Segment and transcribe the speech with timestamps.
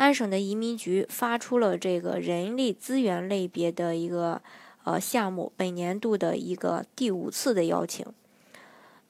[0.00, 4.40] 安省的移民局发出了这个人力资源类别的一个。
[4.82, 8.06] 呃，项目本年度的一个第五次的邀请。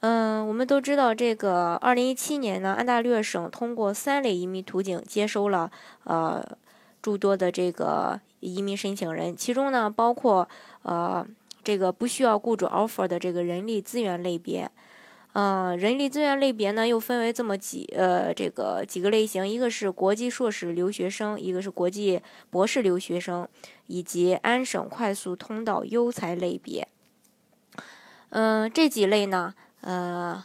[0.01, 5.71] 嗯，我们都知道，这个二零一七年呢，安大略省通过三类移民途径接收了
[6.03, 6.45] 呃
[7.01, 10.49] 诸多的这个移民申请人，其中呢包括
[10.83, 11.25] 呃
[11.63, 14.69] 这个不需要雇主 offer 的这个人力资源类别。
[15.33, 23.49] 嗯，人力资源类别呢又分为这么几呃这个几个类型，一个是国际硕士留学生，一个是国际博士留学生，
[23.87, 26.89] 以及安省快速通道优才类别。
[28.31, 30.45] 嗯，这几类呢，呃，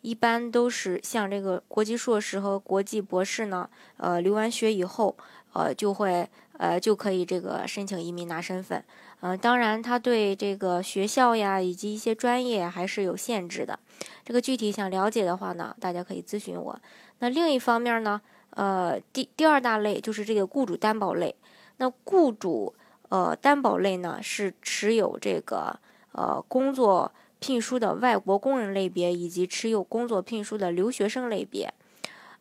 [0.00, 5.16] 一般都是像这个国际硕士和国际博士呢，呃，留完学以后，
[5.52, 6.28] 呃，就会
[6.60, 8.84] 呃就可以这个申请移民拿身份。
[9.20, 13.78] 嗯，当然，他对这个学校呀以及一些专业还是有限制的。
[14.24, 16.78] 这个具体想了解的话呢，大家可以咨询我。
[17.20, 21.34] 那另一方面呢，呃，第第二大类就是这个雇主担保类。
[21.78, 22.74] 那雇主
[23.08, 25.78] 呃担保类呢，是持有这个
[26.12, 31.72] 呃工作聘书的外国工人类别，以及持有工作聘书的留学生类别。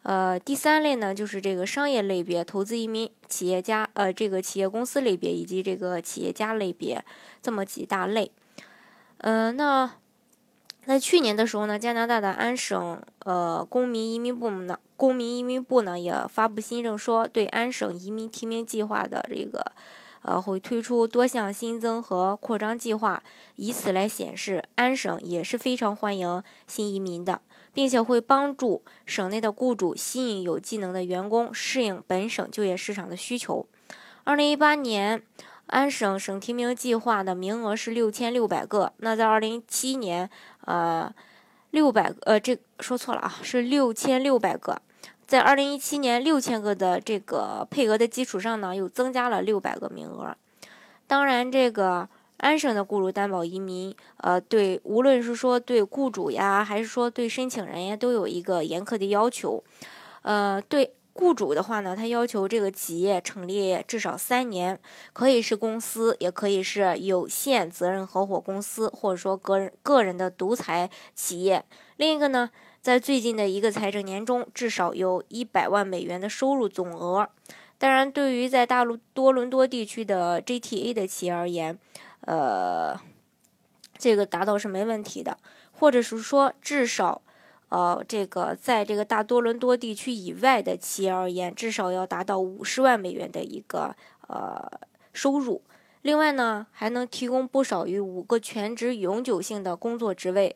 [0.03, 7.03] 呃，第三类呢，就是这个商业类别、投资移民、企业家，呃，这个企业公司类别以及这个企业家类别
[7.41, 8.31] 这么几大类。
[9.17, 9.91] 嗯，那
[10.85, 19.73] 在去年的时候呢，加拿大的安省呃公民移民部呢，公民移民部呢也发布新政，说对安省移民提名计划的这个
[20.21, 23.23] 呃会推出多项新增和扩张计划，
[23.55, 27.41] 以此来显示安省也是非常欢迎新移民的。
[27.71, 33.65] 并且会帮助省内的雇主吸引有技能的员工，适应本省就业市场的需求。
[34.23, 35.21] 二零一八年，
[35.67, 38.91] 安省省提名计划的名额是六千六百个。
[38.97, 40.29] 那在二零一七年，
[40.65, 41.13] 呃，
[41.69, 44.81] 六百呃，这说错了啊，是六千六百个。
[45.29, 50.35] 在二零一七年六千个的这个配额的基础上呢，又增加了六百个名额。
[51.05, 52.09] 当然，这个。
[52.39, 59.61] 安省的雇主担保移民，呃，对，无论是说对雇主呀，还是说对申请人呀，都有一个严苛的要求。
[60.21, 64.79] 呃，对雇主的话呢，他要求这个企业成立至少三年，
[65.11, 71.65] 可以是公司，也可以是有限责任合伙公司，或者说个人个人的独裁企业。
[71.97, 72.49] 另一个呢，
[72.81, 77.29] 在最近的一个财政年中，至少有一百万美元的收入总额。
[77.77, 81.77] 当然，对于在大陆多伦多地区的 GTA 的企业而言，
[82.21, 82.97] 呃，
[83.97, 85.37] 这个达到是没问题的，
[85.71, 87.21] 或者是说至少，
[87.67, 93.95] 呃，这个在这个大多伦多地区以外的企业而言，至少要达到五十万美元的一个
[94.27, 94.69] 呃
[95.11, 95.61] 收入。
[96.01, 100.55] 另外呢，还能提供不少于五个全职永久性的工作职位。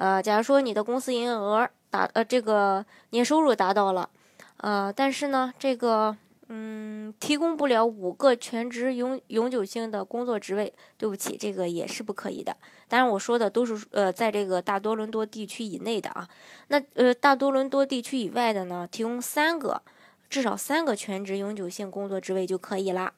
[0.00, 4.08] 呃，假如说你的公司营业额达呃这个年收入达到了，
[4.56, 6.16] 呃，但是呢，这个。
[6.52, 12.56] 嗯，提供不了五个全职永永久性的工作职位，对不起，这个也是不可以的。
[12.88, 16.28] 当然，我说的都是呃，在这个大多伦多地区以内的啊。
[16.66, 19.80] 那呃，大多伦多地区以外的呢，提供三个，
[20.28, 23.12] 至少三个全职永久性工作职位就可以啦。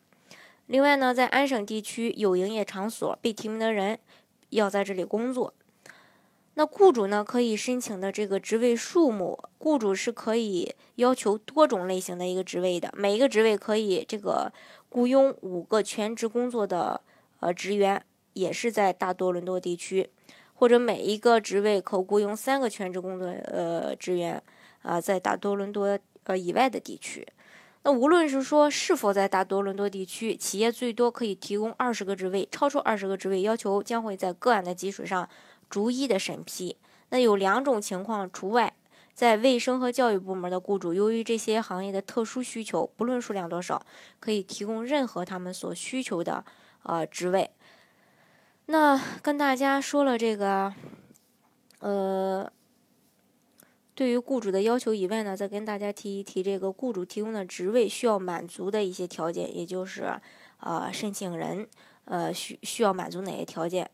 [0.66, 3.98] 另外呢，在安省地区有营业场所被提名的人
[4.50, 5.54] 要在这里工作。
[6.54, 14.52] 那雇主呢，可以申请的这个职位数目，雇主是可以要求多种类型的一个职位的，每一个职位可以这个
[14.90, 17.00] 雇佣五个全职工作的
[17.40, 18.04] 呃职员，
[18.34, 20.10] 也是在大多伦多地区，
[20.52, 24.42] 或者每一个职位可雇佣三个全职工作呃职员
[24.82, 27.26] 啊，在大多伦多呃以外的地区。
[27.84, 35.26] 那无论是说是否在大多伦多地区，企业最多可以提供二十个职位，超出二十个职位要求将会在个案的基础上。
[35.72, 36.76] 逐一的审批，
[37.08, 38.74] 那有两种情况除外，
[39.14, 43.82] 在卫生和教育部门的雇主，由于这些行业的特殊需求，不论数量多少，
[44.20, 46.44] 可以提供任何他们所需求的
[46.82, 47.50] 呃职位。
[48.66, 50.74] 那跟大家说了这个，
[51.80, 52.52] 呃，
[53.94, 60.20] 对于雇主的要求以外呢，再跟大家提一提这个雇主提供的职位需要满足的一些条件，也就是
[60.60, 61.66] 呃申请人
[62.04, 63.90] 呃需需要满足哪些条件，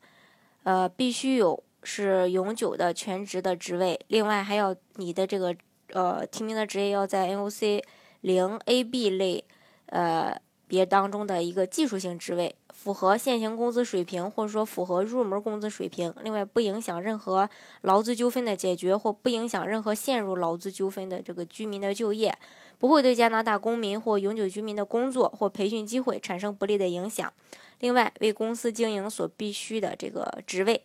[0.65, 1.63] 呃必须有。
[1.89, 5.57] 是永久的全职的职位，另外还要你的这个
[5.95, 7.83] 呃提名的职业要在 NOC
[8.21, 9.43] 零 A、B 类，
[9.87, 10.39] 呃。
[10.71, 16.15] 别当中的一个技术性职位，符合现行工资水平，或者说符合入门工资水平。
[16.23, 17.49] 另外，不影响任何
[17.81, 22.37] 劳资纠纷的解决，或不影响任何陷入劳资纠纷的这个居民的就业，
[22.79, 27.33] 不会对加拿大公民或永久居民的工作或培训机会产生不利的影响。
[27.81, 30.83] 另外，为公司经营所必须的这个职位。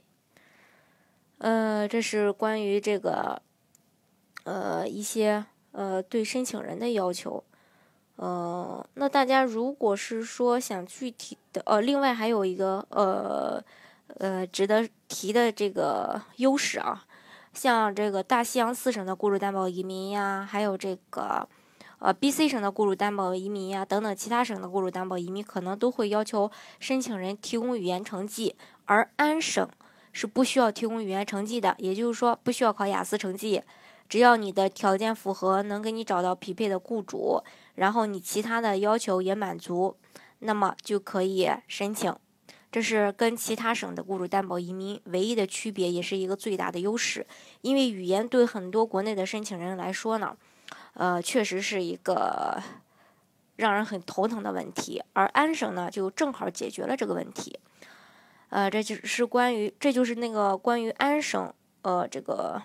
[1.44, 3.42] 呃，这是关于这个，
[4.46, 5.44] 呃，一些
[5.74, 7.44] 呃对申请人的要求。
[8.16, 13.62] 呃，那大家如果是说想具体的，呃，另外还有一个呃
[14.20, 17.04] 呃值得提的这个优势啊，
[17.52, 21.46] 像这个大西洋四省的雇主担保移民呀，还有这个
[22.00, 26.50] 呃 BC 省的雇主担保移民呀，等等其他省的雇主担保移民，可能都会要求
[26.80, 28.56] 申请人提供语言成绩，
[28.86, 29.68] 而安省
[30.14, 33.62] 是不需要提供语言成绩的，也就是说不需要考雅思成绩。
[34.08, 37.44] 只要你的条件符合，能给你找到匹配的雇主，
[37.76, 39.98] 然后你其他的要求也满足，
[40.40, 42.16] 那么就可以申请。
[42.72, 47.26] 这是跟其他省的雇主担保移民唯一的区别，也是一个最大的优势。
[47.62, 50.36] 因为语言对很多国内的申请人来说呢，
[50.94, 52.62] 呃，确实是一个
[53.56, 55.02] 让人很头疼的问题。
[55.14, 57.60] 而安省呢，就正好解决了这个问题。
[58.54, 61.52] 呃，这就是关于，这就是那个关于安省，
[61.82, 62.62] 呃，这个。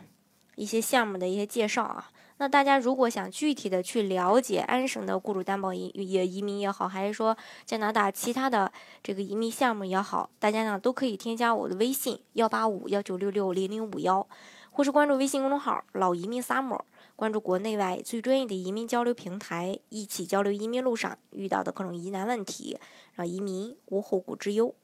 [0.57, 14.27] 一些项目的一些介绍啊，那大家如果想具体的去了解安省的雇主担保移也移民也好，还是说加拿大其他的这个移民项目也好，大家呢都可以添加我的微信幺八五幺九六六零零五幺，
[14.73, 16.81] 或是关注微信公众号老移民 summer，
[17.15, 22.77] 关注国内外最专业的移民交流平台，一起交流移民路上遇到的各种疑难问题，
[23.15, 24.75] 让移民无后顾之忧。